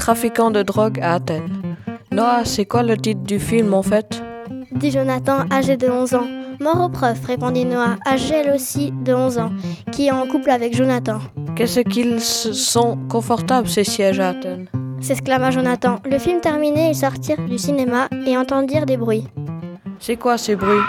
trafiquants 0.00 0.50
de 0.50 0.62
drogue 0.62 0.98
à 1.00 1.14
Athènes. 1.16 1.76
Noah, 2.10 2.44
c'est 2.44 2.64
quoi 2.64 2.82
le 2.82 2.96
titre 2.96 3.20
du 3.20 3.38
film 3.38 3.74
en 3.74 3.82
fait? 3.82 4.22
Dit 4.72 4.90
Jonathan, 4.90 5.44
âgé 5.52 5.76
de 5.76 5.88
11 5.88 6.14
ans. 6.14 6.26
Mort 6.58 6.80
au 6.80 6.88
prof, 6.88 7.18
répondit 7.26 7.66
Noah, 7.66 7.96
âgée 8.06 8.36
elle 8.36 8.54
aussi 8.54 8.92
de 8.92 9.12
11 9.12 9.38
ans, 9.38 9.52
qui 9.92 10.06
est 10.06 10.10
en 10.10 10.26
couple 10.26 10.50
avec 10.50 10.74
Jonathan. 10.74 11.18
Qu'est-ce 11.54 11.80
qu'ils 11.80 12.20
sont 12.20 12.98
confortables 13.10 13.68
ces 13.68 13.84
sièges 13.84 14.20
à 14.20 14.30
Athènes? 14.30 14.68
S'exclama 15.02 15.50
Jonathan. 15.50 15.96
Le 16.10 16.18
film 16.18 16.40
terminé, 16.40 16.88
ils 16.88 16.96
sortirent 16.96 17.44
du 17.46 17.58
cinéma 17.58 18.08
et 18.26 18.38
entendirent 18.38 18.86
des 18.86 18.96
bruits. 18.96 19.28
C'est 19.98 20.16
quoi 20.16 20.38
ces 20.38 20.56
bruits? 20.56 20.86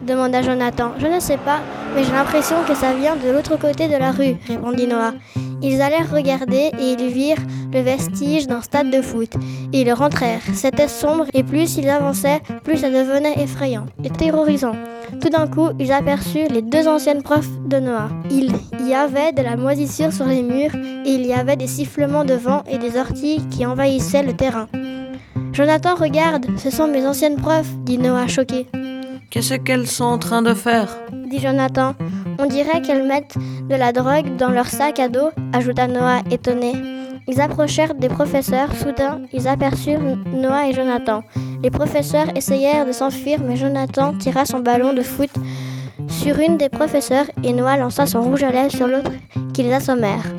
Demanda 0.00 0.40
Jonathan. 0.42 0.92
Je 0.98 1.06
ne 1.06 1.20
sais 1.20 1.36
pas, 1.36 1.60
mais 1.94 2.04
j'ai 2.04 2.12
l'impression 2.12 2.56
que 2.66 2.74
ça 2.74 2.92
vient 2.92 3.16
de 3.16 3.30
l'autre 3.30 3.56
côté 3.56 3.88
de 3.88 3.96
la 3.96 4.10
rue, 4.12 4.36
répondit 4.48 4.86
Noah. 4.86 5.14
Ils 5.62 5.80
allèrent 5.80 6.10
regarder 6.10 6.70
et 6.78 6.92
ils 6.92 7.08
virent 7.08 7.42
le 7.72 7.80
vestige 7.80 8.46
d'un 8.46 8.60
stade 8.60 8.90
de 8.90 9.00
foot. 9.00 9.30
Ils 9.72 9.92
rentrèrent. 9.92 10.42
C'était 10.54 10.88
sombre 10.88 11.26
et 11.32 11.42
plus 11.42 11.76
ils 11.76 11.88
avançaient, 11.88 12.40
plus 12.64 12.78
ça 12.78 12.90
devenait 12.90 13.40
effrayant 13.42 13.86
et 14.04 14.10
terrorisant. 14.10 14.74
Tout 15.20 15.28
d'un 15.28 15.46
coup, 15.46 15.68
ils 15.78 15.92
aperçurent 15.92 16.50
les 16.50 16.62
deux 16.62 16.88
anciennes 16.88 17.22
profs 17.22 17.50
de 17.66 17.78
Noah. 17.78 18.08
Il 18.30 18.52
y 18.86 18.94
avait 18.94 19.32
de 19.32 19.42
la 19.42 19.56
moisissure 19.56 20.12
sur 20.12 20.26
les 20.26 20.42
murs 20.42 20.74
et 20.74 21.10
il 21.10 21.26
y 21.26 21.32
avait 21.32 21.56
des 21.56 21.66
sifflements 21.66 22.24
de 22.24 22.34
vent 22.34 22.64
et 22.68 22.78
des 22.78 22.98
orties 22.98 23.42
qui 23.50 23.64
envahissaient 23.64 24.22
le 24.22 24.34
terrain. 24.34 24.68
Jonathan, 25.52 25.94
regarde, 25.94 26.46
ce 26.56 26.70
sont 26.70 26.88
mes 26.88 27.06
anciennes 27.06 27.36
profs, 27.36 27.74
dit 27.84 27.98
Noah 27.98 28.26
choqué. 28.26 28.66
Qu'est-ce 29.32 29.54
qu'elles 29.54 29.86
sont 29.86 30.04
en 30.04 30.18
train 30.18 30.42
de 30.42 30.52
faire 30.52 30.94
dit 31.32 31.38
Jonathan. 31.38 31.94
On 32.38 32.44
dirait 32.44 32.82
qu'elles 32.82 33.06
mettent 33.06 33.36
de 33.66 33.74
la 33.74 33.92
drogue 33.92 34.36
dans 34.36 34.50
leur 34.50 34.66
sac 34.66 35.00
à 35.00 35.08
dos, 35.08 35.30
ajouta 35.54 35.86
Noah 35.88 36.20
étonné. 36.30 36.74
Ils 37.26 37.40
approchèrent 37.40 37.94
des 37.94 38.10
professeurs. 38.10 38.68
Soudain, 38.76 39.22
ils 39.32 39.48
aperçurent 39.48 40.02
Noah 40.34 40.68
et 40.68 40.74
Jonathan. 40.74 41.24
Les 41.62 41.70
professeurs 41.70 42.26
essayèrent 42.36 42.84
de 42.84 42.92
s'enfuir, 42.92 43.38
mais 43.42 43.56
Jonathan 43.56 44.12
tira 44.18 44.44
son 44.44 44.60
ballon 44.60 44.92
de 44.92 45.00
foot 45.00 45.30
sur 46.08 46.38
une 46.38 46.58
des 46.58 46.68
professeurs 46.68 47.30
et 47.42 47.54
Noah 47.54 47.78
lança 47.78 48.04
son 48.04 48.20
rouge 48.20 48.42
à 48.42 48.50
lèvres 48.50 48.76
sur 48.76 48.86
l'autre 48.86 49.12
qui 49.54 49.62
les 49.62 49.72
assommèrent. 49.72 50.30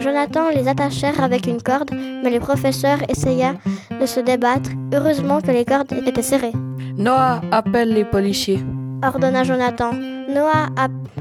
Jonathan 0.00 0.48
les 0.52 0.66
attachèrent 0.66 1.22
avec 1.22 1.46
une 1.46 1.62
corde, 1.62 1.92
mais 1.92 2.30
les 2.30 2.40
professeurs 2.40 2.98
essaya 3.08 3.54
de 4.00 4.06
se 4.06 4.18
débattre. 4.18 4.70
Heureusement 4.92 5.40
que 5.40 5.52
les 5.52 5.64
cordes 5.64 5.92
étaient 6.04 6.22
serrées. 6.22 6.52
Noah 7.00 7.40
appelle 7.50 7.94
les 7.94 8.04
policiers 8.04 8.62
ordonna 9.02 9.42
Jonathan. 9.42 9.92
Noah 10.28 10.66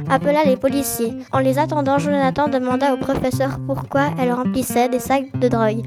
appela 0.09 0.43
les 0.43 0.57
policiers. 0.57 1.13
En 1.31 1.39
les 1.39 1.57
attendant, 1.57 1.97
Jonathan 1.97 2.49
demanda 2.49 2.93
au 2.93 2.97
professeur 2.97 3.59
pourquoi 3.65 4.07
elle 4.19 4.33
remplissait 4.33 4.89
des 4.89 4.99
sacs 4.99 5.31
de 5.39 5.47
drogue. 5.47 5.85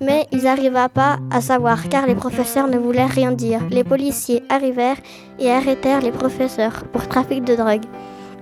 Mais 0.00 0.28
il 0.30 0.44
n'arriva 0.44 0.88
pas 0.88 1.18
à 1.32 1.40
savoir 1.40 1.88
car 1.88 2.06
les 2.06 2.14
professeurs 2.14 2.68
ne 2.68 2.78
voulaient 2.78 3.06
rien 3.06 3.32
dire. 3.32 3.60
Les 3.68 3.82
policiers 3.82 4.44
arrivèrent 4.48 5.00
et 5.40 5.50
arrêtèrent 5.50 6.02
les 6.02 6.12
professeurs 6.12 6.84
pour 6.92 7.08
trafic 7.08 7.42
de 7.42 7.56
drogue. 7.56 7.82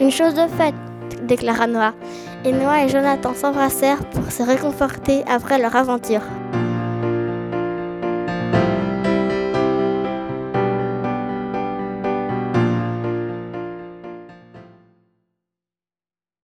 Une 0.01 0.11
chose 0.11 0.35
de 0.35 0.49
faite, 0.49 0.75
déclara 1.23 1.67
Noah. 1.67 1.95
Et 2.45 2.53
Noah 2.53 2.85
et 2.85 2.91
Jonathan 2.91 3.33
s'embrassèrent 3.33 4.05
pour 4.11 4.31
se 4.31 4.43
réconforter 4.43 5.25
après 5.27 5.59
leur 5.59 5.75
aventure. 5.77 6.23